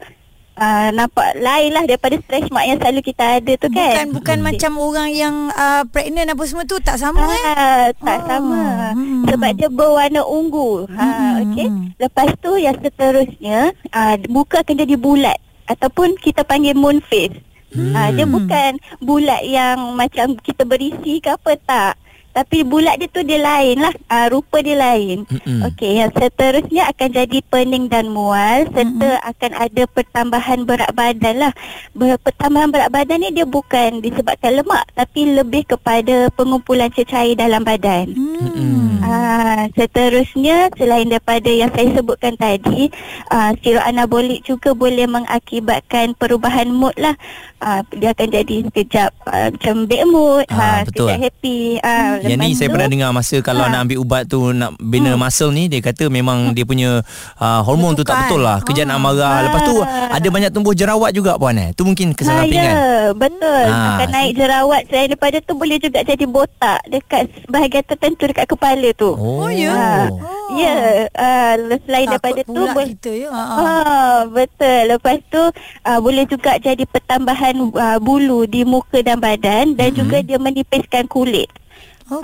uh, 0.58 0.90
nampak 0.92 1.38
lain 1.38 1.70
lah 1.72 1.84
daripada 1.86 2.18
stretch 2.20 2.50
mark 2.50 2.66
yang 2.66 2.78
selalu 2.82 3.02
kita 3.06 3.24
ada 3.40 3.54
tu 3.56 3.68
kan. 3.70 3.94
Bukan 3.94 4.08
bukan 4.18 4.38
hmm. 4.42 4.48
macam 4.50 4.72
orang 4.82 5.10
yang 5.14 5.36
uh, 5.54 5.84
pregnant 5.88 6.34
apa 6.34 6.44
semua 6.50 6.66
tu 6.66 6.78
tak 6.82 6.98
sama 6.98 7.24
eh. 7.24 7.44
Ah, 7.48 7.86
tak 7.94 8.20
oh. 8.20 8.28
sama. 8.28 8.62
Hmm. 8.94 9.24
Sebab 9.30 9.52
dia 9.56 9.70
berwarna 9.70 10.22
ungu. 10.26 10.90
Ha 10.92 11.06
Hmm. 11.08 11.54
okey. 11.54 11.68
Lepas 12.02 12.30
tu 12.42 12.58
yang 12.58 12.76
seterusnya 12.82 13.72
uh, 13.94 14.16
muka 14.28 14.66
akan 14.66 14.76
jadi 14.84 14.96
bulat 14.98 15.38
ataupun 15.70 16.18
kita 16.20 16.42
panggil 16.44 16.74
moon 16.74 17.00
face. 17.06 17.38
Hmm. 17.72 17.94
Uh, 17.94 18.10
dia 18.16 18.26
bukan 18.26 18.80
bulat 19.04 19.44
yang 19.44 19.94
macam 19.94 20.40
kita 20.40 20.64
berisi 20.64 21.20
ke 21.20 21.30
apa 21.30 21.54
tak. 21.68 21.94
Tapi 22.38 22.62
bulat 22.62 23.02
dia 23.02 23.10
tu 23.10 23.26
dia 23.26 23.42
lain 23.42 23.82
lah 23.82 23.94
uh, 24.14 24.30
Rupa 24.30 24.62
dia 24.62 24.78
lain 24.78 25.26
Mm-mm. 25.26 25.66
Okey 25.74 25.98
yang 25.98 26.14
seterusnya 26.14 26.94
akan 26.94 27.10
jadi 27.10 27.38
pening 27.50 27.90
dan 27.90 28.14
mual 28.14 28.70
Serta 28.70 29.18
akan 29.26 29.52
ada 29.58 29.84
pertambahan 29.90 30.70
berat 30.70 30.94
badan 30.94 31.50
lah 31.50 31.54
Ber- 31.98 32.22
Pertambahan 32.22 32.70
berat 32.70 32.94
badan 32.94 33.26
ni 33.26 33.34
dia 33.34 33.50
bukan 33.50 34.06
disebabkan 34.06 34.62
lemak 34.62 34.86
Tapi 34.94 35.34
lebih 35.34 35.66
kepada 35.66 36.30
pengumpulan 36.38 36.94
cecair 36.94 37.34
dalam 37.34 37.66
badan 37.66 38.14
Mm-mm. 38.14 38.78
Ah, 39.08 39.72
seterusnya 39.72 40.68
selain 40.76 41.08
daripada 41.08 41.48
yang 41.48 41.72
saya 41.72 41.96
sebutkan 41.96 42.36
tadi, 42.36 42.92
ah, 43.32 43.56
sirop 43.64 43.80
anabolik 43.88 44.44
juga 44.44 44.76
boleh 44.76 45.08
mengakibatkan 45.08 46.12
perubahan 46.18 46.68
mood 46.68 46.92
lah. 47.00 47.16
Ah, 47.64 47.88
dia 47.96 48.12
akan 48.12 48.28
jadi 48.28 48.68
sekejap 48.68 49.12
ah, 49.24 49.48
macam 49.48 49.88
bad 49.88 50.04
mood, 50.12 50.46
ah, 50.52 50.84
betul. 50.84 51.08
sekejap 51.08 51.18
happy. 51.24 51.62
Ah, 51.80 52.20
Yang 52.28 52.40
ni 52.40 52.50
saya 52.54 52.70
pernah 52.70 52.88
dengar 52.88 53.10
masa 53.12 53.38
kalau 53.40 53.64
Ha. 53.64 53.70
nak 53.70 53.80
ambil 53.84 53.98
ubat 54.00 54.24
tu 54.26 54.40
nak 54.50 54.76
bina 54.78 55.14
muscle 55.14 55.50
ni 55.50 55.66
dia 55.66 55.80
kata 55.80 56.08
memang 56.08 56.52
dia 56.52 56.64
punya 56.64 57.00
uh, 57.36 57.62
hormon 57.62 57.94
tu 57.94 58.02
tak 58.02 58.24
betul 58.24 58.40
lah. 58.40 58.60
Kejap 58.62 58.86
nak 58.86 59.00
marah. 59.00 59.44
Lepas 59.44 59.62
tu 59.64 59.76
Ah. 59.80 60.12
ada 60.12 60.28
banyak 60.28 60.50
tumbuh 60.50 60.72
jerawat 60.72 61.12
juga 61.12 61.36
puan 61.36 61.56
eh. 61.56 61.70
Tu 61.72 61.82
mungkin 61.82 62.08
Ha, 62.08 62.16
kesampingan. 62.16 62.66
ya, 62.68 62.84
betul. 63.14 63.64
Ah, 63.66 63.98
Akan 63.98 64.10
naik 64.10 64.32
jerawat 64.34 64.82
selain 64.86 65.08
daripada 65.08 65.38
tu 65.40 65.54
boleh 65.54 65.78
juga 65.78 66.00
jadi 66.02 66.26
botak 66.26 66.80
dekat 66.86 67.24
bahagian 67.46 67.84
tertentu 67.84 68.24
dekat 68.26 68.46
kepala 68.46 68.90
tu. 68.94 69.12
Oh, 69.12 69.40
Oh, 69.40 69.50
ya? 69.50 69.70
Ah, 69.70 70.08
Oh. 70.10 70.26
Ya, 70.50 70.76
uh, 71.10 71.54
selain 71.82 72.08
Takut 72.08 72.24
daripada 72.24 72.40
tu 72.42 72.54
pula 72.54 72.72
boleh 72.74 72.90
kita 72.94 73.12
ya. 73.14 73.30
Ha. 73.30 73.42
Ah, 73.54 74.20
betul. 74.26 74.80
Lepas 74.88 75.18
tu 75.28 75.44
uh, 75.84 76.00
boleh 76.00 76.26
juga 76.26 76.56
jadi 76.58 76.84
pertambahan 76.84 77.54
uh, 77.70 78.00
bulu 78.00 78.44
di 78.44 78.64
muka 78.64 79.00
dan 79.00 79.18
badan 79.18 79.74
dan 79.74 79.90
Mhm. 79.90 79.98
juga 79.98 80.18
dia 80.20 80.38
menipiskan 80.38 81.06
kulit. 81.06 81.52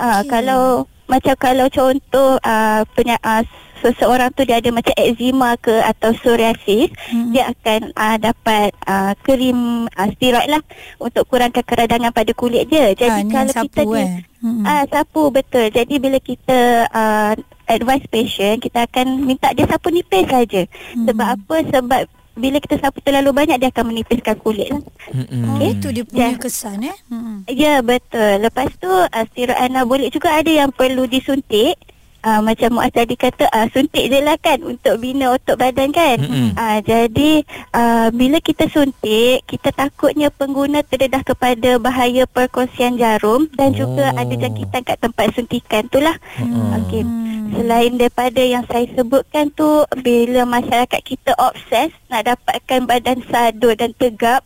Ah, 0.00 0.24
kalau 0.24 0.88
macam 1.04 1.36
kalau 1.36 1.68
contoh 1.68 2.40
uh, 2.40 2.80
penya, 2.96 3.20
uh, 3.20 3.44
seseorang 3.84 4.32
tu 4.32 4.48
dia 4.48 4.56
ada 4.56 4.72
macam 4.72 4.96
eczema 4.96 5.60
ke 5.60 5.84
atau 5.84 6.16
psoriasis, 6.16 6.88
Mhm. 7.12 7.36
dia 7.36 7.52
akan 7.52 7.80
uh, 7.92 8.16
dapat 8.16 8.72
uh, 8.88 9.12
krim 9.20 9.84
uh, 9.92 10.08
steroid 10.16 10.48
lah 10.48 10.64
untuk 10.96 11.28
kurangkan 11.28 11.60
keradangan 11.60 12.08
pada 12.08 12.32
kulit 12.32 12.64
dia. 12.72 12.96
Jadi 12.96 13.28
ni 13.28 13.32
kalau 13.32 13.52
sapu, 13.52 13.68
kita 13.68 13.82
eh. 14.00 14.10
Mm-mm. 14.40 14.64
Ah 14.64 14.84
sapu 14.88 15.28
betul. 15.28 15.68
Jadi 15.68 15.94
bila 16.00 16.16
kita 16.16 16.88
uh, 16.88 17.32
advise 17.68 18.08
patient, 18.08 18.64
kita 18.64 18.88
akan 18.88 19.28
minta 19.28 19.52
dia 19.52 19.68
sapu 19.68 19.92
nipis 19.92 20.24
saja. 20.28 20.64
Hmm. 20.96 21.04
Sebab 21.04 21.26
apa? 21.36 21.56
Sebab 21.68 22.02
bila 22.34 22.58
kita 22.58 22.76
sapu 22.78 22.98
terlalu 22.98 23.30
banyak 23.30 23.56
dia 23.56 23.70
akan 23.70 23.94
menipiskan 23.94 24.34
kulit 24.36 24.66
lah. 24.68 24.82
Mm-mm. 25.10 25.42
Oh, 25.46 25.58
itu 25.62 25.88
dia 25.90 26.02
punya 26.02 26.34
Ya. 26.34 26.38
kesan 26.38 26.82
eh. 26.82 26.96
Mm-mm. 27.06 27.46
Ya 27.46 27.74
betul. 27.78 28.42
Lepas 28.42 28.74
tu 28.76 28.90
uh, 28.90 29.24
steroid 29.30 29.54
anabolik 29.54 30.10
juga 30.10 30.34
ada 30.34 30.50
yang 30.50 30.70
perlu 30.70 31.06
disuntik. 31.06 31.78
Uh, 32.24 32.40
macam 32.40 32.80
Muaz 32.80 32.88
tadi 32.88 33.20
kata 33.20 33.44
uh, 33.52 33.68
suntik 33.68 34.08
je 34.08 34.18
lah 34.24 34.40
kan 34.40 34.56
untuk 34.64 34.96
bina 34.96 35.36
otot 35.36 35.60
badan 35.60 35.92
kan. 35.92 36.16
Uh, 36.56 36.80
jadi 36.80 37.44
uh, 37.76 38.08
bila 38.16 38.40
kita 38.40 38.64
suntik 38.72 39.44
kita 39.44 39.68
takutnya 39.70 40.32
pengguna 40.32 40.80
terdedah 40.80 41.20
kepada 41.20 41.76
bahaya 41.76 42.24
perkongsian 42.24 42.96
jarum 42.96 43.44
dan 43.60 43.76
juga 43.76 44.08
Oh. 44.08 44.20
ada 44.20 44.34
jangkitan 44.34 44.82
kat 44.82 44.96
tempat 45.00 45.26
suntikan 45.36 45.84
tu 45.86 46.00
lah. 46.00 46.16
Okey. 46.80 47.04
Selain 47.54 47.92
daripada 47.94 48.40
yang 48.40 48.64
saya 48.66 48.88
sebutkan 48.96 49.52
tu 49.52 49.84
bila 50.00 50.48
masyarakat 50.48 51.00
kita 51.04 51.36
obses 51.36 51.92
nak 52.08 52.24
dapatkan 52.24 52.88
badan 52.88 53.20
sadur 53.28 53.76
dan 53.76 53.92
tegap 53.94 54.42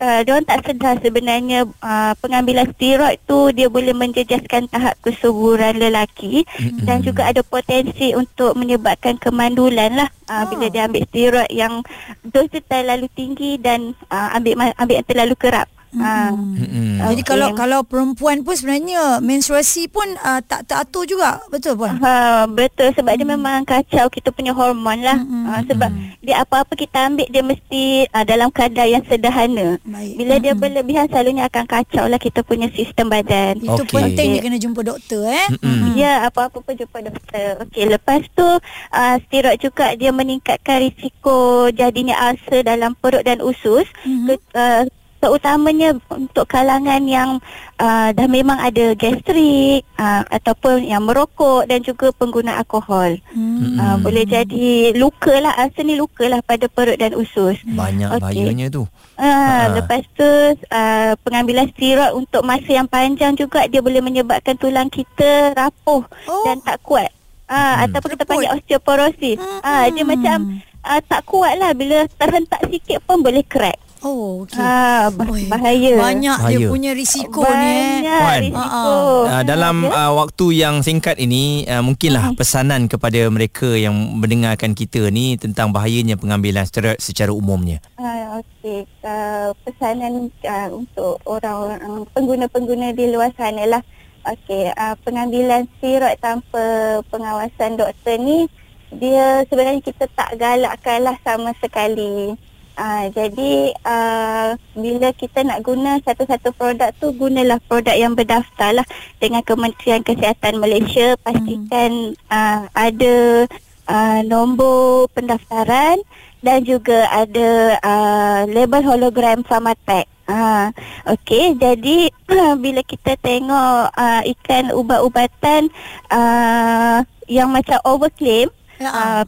Uh, 0.00 0.24
diorang 0.24 0.48
tak 0.48 0.64
sedar 0.64 0.96
sebenarnya 1.04 1.68
uh, 1.84 2.16
pengambilan 2.24 2.72
steroid 2.72 3.20
tu 3.28 3.52
dia 3.52 3.68
boleh 3.68 3.92
menjejaskan 3.92 4.64
tahap 4.72 4.96
kesuburan 5.04 5.76
lelaki 5.76 6.48
Mm-mm. 6.56 6.88
dan 6.88 7.04
juga 7.04 7.28
ada 7.28 7.44
potensi 7.44 8.16
untuk 8.16 8.56
menyebabkan 8.56 9.20
kemandulan 9.20 10.00
lah 10.00 10.08
uh, 10.32 10.48
bila 10.48 10.72
dia 10.72 10.88
ambil 10.88 11.04
steroid 11.04 11.52
yang 11.52 11.84
dos 12.24 12.48
dia 12.48 12.64
terlalu 12.64 13.12
tinggi 13.12 13.60
dan 13.60 13.92
uh, 14.08 14.32
ambil 14.40 14.72
ambil 14.80 14.94
yang 14.96 15.08
terlalu 15.08 15.36
kerap. 15.36 15.68
Uh, 15.90 16.30
Mm-mm. 16.38 17.02
Jadi 17.02 17.22
kalau 17.26 17.50
kalau 17.58 17.82
perempuan 17.82 18.46
pun 18.46 18.54
sebenarnya 18.54 19.18
menstruasi 19.18 19.90
pun 19.90 20.06
uh, 20.22 20.38
tak 20.38 20.70
teratur 20.70 21.02
juga. 21.02 21.42
Betul 21.50 21.74
puan? 21.74 21.98
Ha, 21.98 22.46
betul 22.46 22.94
sebab 22.94 23.18
dia 23.18 23.26
memang 23.26 23.66
kacau 23.66 24.06
kita 24.06 24.30
punya 24.30 24.54
hormon 24.54 25.02
lah. 25.02 25.18
Mm-mm. 25.18 25.50
Ha, 25.50 25.66
sebab 25.66 25.90
dia 26.22 26.46
apa-apa 26.46 26.78
kita 26.78 27.10
ambil 27.10 27.26
dia 27.26 27.42
mesti 27.42 28.06
uh, 28.06 28.22
dalam 28.22 28.54
kadar 28.54 28.86
yang 28.86 29.02
sederhana. 29.02 29.82
Baik. 29.82 30.14
Bila 30.14 30.34
dia 30.38 30.54
berlebihan 30.54 31.10
selalunya 31.10 31.50
akan 31.50 31.64
kacau 31.66 32.06
lah 32.06 32.22
kita 32.22 32.46
punya 32.46 32.70
sistem 32.70 33.10
badan. 33.10 33.58
Itu 33.58 33.82
Okey. 33.82 33.90
penting 33.90 34.26
dia 34.38 34.42
kena 34.46 34.58
jumpa 34.62 34.80
doktor 34.86 35.26
eh. 35.26 35.48
Mm-mm. 35.58 35.98
Ya, 35.98 36.22
apa-apa 36.30 36.62
pun 36.62 36.78
jumpa 36.78 37.02
doktor. 37.02 37.66
Okey, 37.66 37.90
lepas 37.90 38.22
tu 38.38 38.46
uh, 38.46 39.16
steroid 39.26 39.58
juga 39.58 39.98
dia 39.98 40.14
meningkatkan 40.14 40.86
risiko 40.86 41.66
jadinya 41.74 42.30
ulcer 42.30 42.62
dalam 42.62 42.94
perut 42.94 43.26
dan 43.26 43.42
usus. 43.42 43.90
Mhm. 44.06 44.26
Ke, 44.30 44.34
uh, 44.54 44.82
terutamanya 45.20 45.92
untuk 46.08 46.48
kalangan 46.48 47.04
yang 47.04 47.36
uh, 47.76 48.08
dah 48.10 48.24
memang 48.24 48.56
ada 48.56 48.96
gastrik 48.96 49.84
uh, 49.94 50.24
ataupun 50.26 50.82
yang 50.82 51.04
merokok 51.04 51.68
dan 51.68 51.84
juga 51.84 52.08
pengguna 52.10 52.56
alkohol. 52.56 53.20
Hmm. 53.30 53.76
Uh, 53.76 53.96
boleh 54.00 54.24
jadi 54.24 54.96
luka 54.96 55.36
lah, 55.36 55.60
ulcer 55.60 55.84
ni 55.84 55.94
luka 55.94 56.24
lah 56.24 56.40
pada 56.40 56.66
perut 56.66 56.96
dan 56.96 57.12
usus. 57.12 57.60
Banyak 57.62 58.10
Okey. 58.10 58.20
bahayanya 58.20 58.66
tu. 58.70 58.88
Ah, 59.14 59.68
Ha. 59.68 59.76
lepas 59.76 60.00
tu 60.16 60.24
uh, 60.24 61.12
pengambilan 61.20 61.68
steroid 61.70 62.16
untuk 62.16 62.40
masa 62.40 62.72
yang 62.72 62.88
panjang 62.88 63.36
juga 63.36 63.68
dia 63.68 63.78
boleh 63.78 64.00
menyebabkan 64.00 64.56
tulang 64.56 64.88
kita 64.88 65.52
rapuh 65.52 66.00
Oh. 66.24 66.44
dan 66.44 66.56
tak 66.60 66.80
kuat. 66.80 67.12
Ah, 67.44 67.84
Hmm. 67.84 67.92
ataupun 67.92 68.16
kita 68.16 68.24
panggil 68.24 68.48
osteoporosis. 68.50 69.36
Hmm. 69.36 69.60
Ah, 69.60 69.84
dia 69.86 70.02
macam 70.02 70.36
uh, 70.80 71.00
tak 71.02 71.20
kuat 71.24 71.52
lah 71.54 71.76
bila 71.76 72.08
terhentak 72.10 72.64
sikit 72.64 73.04
pun 73.04 73.20
boleh 73.20 73.44
crack. 73.44 73.76
Oh, 74.00 74.48
okey. 74.48 74.56
Ah, 74.56 75.12
bahaya. 75.12 75.92
Banyak 76.00 76.36
dia 76.48 76.56
Bahaya. 76.56 76.68
punya 76.72 76.90
risiko 76.96 77.44
ni 77.44 77.68
eh. 77.68 78.00
Banyak 78.00 78.16
Puan. 78.16 78.40
risiko. 78.48 78.92
Uh, 79.28 79.42
dalam 79.44 79.76
uh, 79.84 80.12
waktu 80.16 80.46
yang 80.56 80.80
singkat 80.80 81.20
ini 81.20 81.68
uh, 81.68 81.84
mungkinlah 81.84 82.32
pesanan 82.32 82.88
kepada 82.88 83.28
mereka 83.28 83.68
yang 83.76 83.92
mendengarkan 84.16 84.72
kita 84.72 85.12
ni 85.12 85.36
tentang 85.36 85.68
bahayanya 85.68 86.16
pengambilan 86.16 86.64
steroid 86.64 86.96
secara 86.96 87.28
umumnya. 87.28 87.84
Ah, 88.00 88.40
Okey, 88.40 88.88
uh, 89.04 89.52
pesanan 89.68 90.32
uh, 90.48 90.68
untuk 90.72 91.20
orang-orang 91.28 92.08
pengguna-pengguna 92.16 92.96
di 92.96 93.12
luar 93.12 93.36
sana 93.36 93.68
lah. 93.68 93.82
Okey, 94.24 94.72
uh, 94.72 94.96
pengambilan 95.04 95.68
steroid 95.76 96.16
tanpa 96.24 97.00
pengawasan 97.12 97.76
doktor 97.76 98.16
ni 98.16 98.48
dia 98.90 99.46
sebenarnya 99.46 99.84
kita 99.84 100.08
tak 100.16 100.40
galakkan 100.40 101.04
lah 101.04 101.16
sama 101.22 101.52
sekali. 101.60 102.34
Uh, 102.80 103.12
jadi 103.12 103.76
uh, 103.84 104.56
bila 104.72 105.12
kita 105.12 105.44
nak 105.44 105.60
guna 105.60 106.00
satu-satu 106.00 106.56
produk 106.56 106.88
tu 106.96 107.12
gunalah 107.12 107.60
produk 107.68 107.92
yang 107.92 108.16
berdaftar 108.16 108.72
lah 108.72 108.86
dengan 109.20 109.44
Kementerian 109.44 110.00
Kesihatan 110.00 110.56
Malaysia 110.56 111.12
pastikan 111.20 112.16
uh, 112.32 112.64
ada 112.72 113.44
uh, 113.84 114.20
nombor 114.24 115.12
pendaftaran 115.12 116.00
dan 116.40 116.64
juga 116.64 117.04
ada 117.12 117.76
uh, 117.84 118.40
label 118.48 118.80
hologram 118.80 119.44
Pharmatech. 119.44 120.08
Ha, 120.30 120.72
okey, 121.10 121.60
jadi 121.60 122.08
bila 122.64 122.80
kita 122.80 123.12
tengok 123.20 123.92
uh, 123.92 124.22
iklan 124.24 124.72
ubat-ubatan 124.72 125.68
uh, 126.08 127.04
yang 127.28 127.52
macam 127.52 127.76
overclaim, 127.84 128.48
uh, 128.80 129.26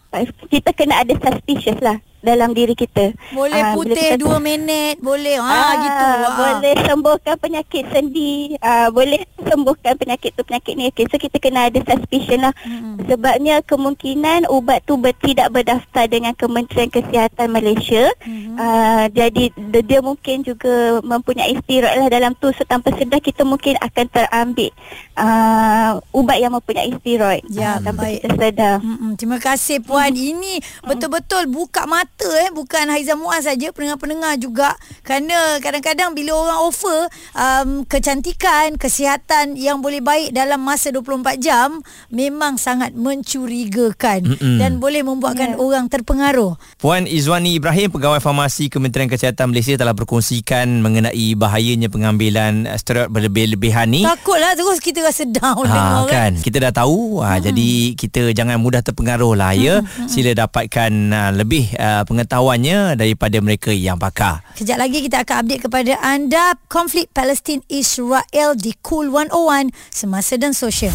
kita 0.48 0.72
kena 0.72 1.04
ada 1.04 1.12
suspicious 1.20 1.76
lah. 1.84 2.00
Dalam 2.22 2.50
diri 2.50 2.72
kita. 2.72 3.10
Boleh 3.30 3.52
Ah, 3.52 3.74
bila 3.74 3.92
putih 3.92 4.08
kita- 4.08 4.22
2 4.22 4.38
minit, 4.38 4.94
boleh. 4.98 5.36
Ha 5.36 5.44
Ah, 5.44 5.72
gitu. 5.76 6.06
Ha. 6.06 6.30
Boleh 6.32 6.74
sembuhkan 6.80 7.36
penyakit 7.36 7.84
sendi. 7.90 8.32
Ah, 8.58 8.88
boleh 8.88 9.20
sembuhkan 9.36 9.94
penyakit 9.94 10.30
tu 10.32 10.42
penyakit 10.42 10.72
ni. 10.72 10.88
Okay, 10.88 11.04
so 11.04 11.18
kita 11.18 11.36
kena 11.36 11.66
ada 11.66 11.82
suspicion 11.82 12.40
lah. 12.40 12.54
Hmm. 12.62 12.96
Sebabnya 13.04 13.60
kemungkinan 13.60 14.46
ubat 14.46 14.82
tu 14.82 14.96
ber, 14.96 15.12
tidak 15.18 15.50
berdaftar 15.50 16.06
dengan 16.06 16.32
Kementerian 16.32 16.88
Kesihatan 16.88 17.50
Malaysia. 17.50 18.08
Hmm. 18.22 18.54
Ah, 18.56 19.04
jadi 19.08 19.50
dia, 19.52 19.82
dia 19.82 20.00
mungkin 20.00 20.40
juga 20.40 20.72
mempunyai 21.02 21.58
steroid 21.58 21.98
lah 21.98 22.08
dalam 22.08 22.32
tu. 22.34 22.48
So 22.52 22.62
tanpa 22.62 22.94
sedar 22.94 23.18
kita 23.18 23.42
mungkin 23.42 23.74
akan 23.76 24.06
terambil 24.08 24.70
ah, 25.14 25.90
ubat 26.10 26.38
yang 26.38 26.50
mempunyai 26.50 26.90
steroid. 26.94 27.42
Ya, 27.48 27.72
Ah, 27.72 27.80
tanpa 27.80 28.04
baik. 28.04 28.20
kita 28.20 28.36
sedar. 28.38 28.76
Mm-mm, 28.78 29.12
terima 29.14 29.38
kasih 29.38 29.80
puan. 29.80 30.10
Ini 30.10 30.58
betul-betul 30.82 31.46
buka 31.46 31.84
mata 31.84 32.28
eh 32.38 32.50
bukan 32.50 32.86
Haiza 32.86 33.14
Muaz 33.14 33.44
saja 33.44 33.70
pendengar-pendengar 33.70 34.36
juga 34.36 34.76
kerana 35.02 35.32
kadang-kadang 35.58 36.12
bila 36.12 36.36
orang 36.38 36.58
offer 36.62 36.98
um, 37.32 37.68
kecantikan, 37.82 38.74
kesihatan 38.74 39.54
yang 39.54 39.78
boleh 39.78 39.98
baik 39.98 40.30
dalam 40.30 40.60
masa 40.60 40.88
24 40.90 41.12
jam 41.38 41.80
memang 42.08 42.56
sangat 42.56 42.92
mencurigakan 42.92 44.24
Mm-mm. 44.26 44.56
dan 44.58 44.78
boleh 44.78 45.02
membuatkan 45.02 45.44
Ya. 45.44 45.58
orang 45.58 45.86
terpengaruh. 45.86 46.54
Puan 46.76 47.04
Izwani 47.04 47.56
Ibrahim, 47.56 47.90
Pegawai 47.90 48.18
Farmasi 48.18 48.68
Kementerian 48.68 49.06
Kesihatan 49.06 49.50
Malaysia 49.50 49.74
telah 49.74 49.92
berkongsikan 49.92 50.80
mengenai 50.80 51.34
bahayanya 51.34 51.88
pengambilan 51.88 52.64
uh, 52.64 52.76
steroid 52.76 53.10
berlebih-lebihan 53.10 53.86
ni. 53.86 54.02
Takutlah 54.02 54.54
terus 54.54 54.78
kita 54.78 55.01
rasa 55.02 55.26
down 55.26 55.66
Ha, 55.66 55.74
dengar 55.74 56.02
kan 56.08 56.32
kita 56.38 56.58
dah 56.58 56.72
tahu 56.72 57.20
ha, 57.20 57.36
Hmm. 57.36 57.44
jadi 57.44 57.68
kita 57.94 58.20
jangan 58.32 58.56
mudah 58.56 58.80
terpengaruh 58.80 59.34
lah 59.34 59.52
ya 59.52 59.82
sila 60.06 60.32
dapatkan 60.32 60.90
uh, 61.10 61.30
lebih 61.34 61.74
uh, 61.74 62.02
pengetahuannya 62.02 62.94
daripada 62.94 63.36
mereka 63.38 63.70
yang 63.70 63.98
pakar 63.98 64.40
Kejap 64.54 64.78
lagi 64.78 65.02
kita 65.02 65.22
akan 65.22 65.36
update 65.42 65.62
kepada 65.66 65.92
anda 66.00 66.54
konflik 66.66 67.10
Palestin 67.10 67.60
Israel 67.66 68.54
di 68.54 68.72
Cool 68.80 69.10
101 69.10 69.74
semasa 69.90 70.38
dan 70.38 70.52
sosial. 70.52 70.94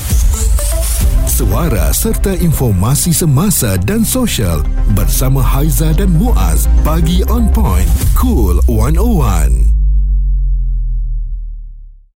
Suara 1.27 1.93
serta 1.93 2.33
informasi 2.33 3.13
semasa 3.13 3.77
dan 3.77 4.01
sosial 4.01 4.65
bersama 4.95 5.43
Haiza 5.43 5.93
dan 5.93 6.09
Muaz. 6.15 6.65
Pagi 6.81 7.21
on 7.29 7.45
point. 7.53 7.85
Cool 8.17 8.57
101. 8.65 9.76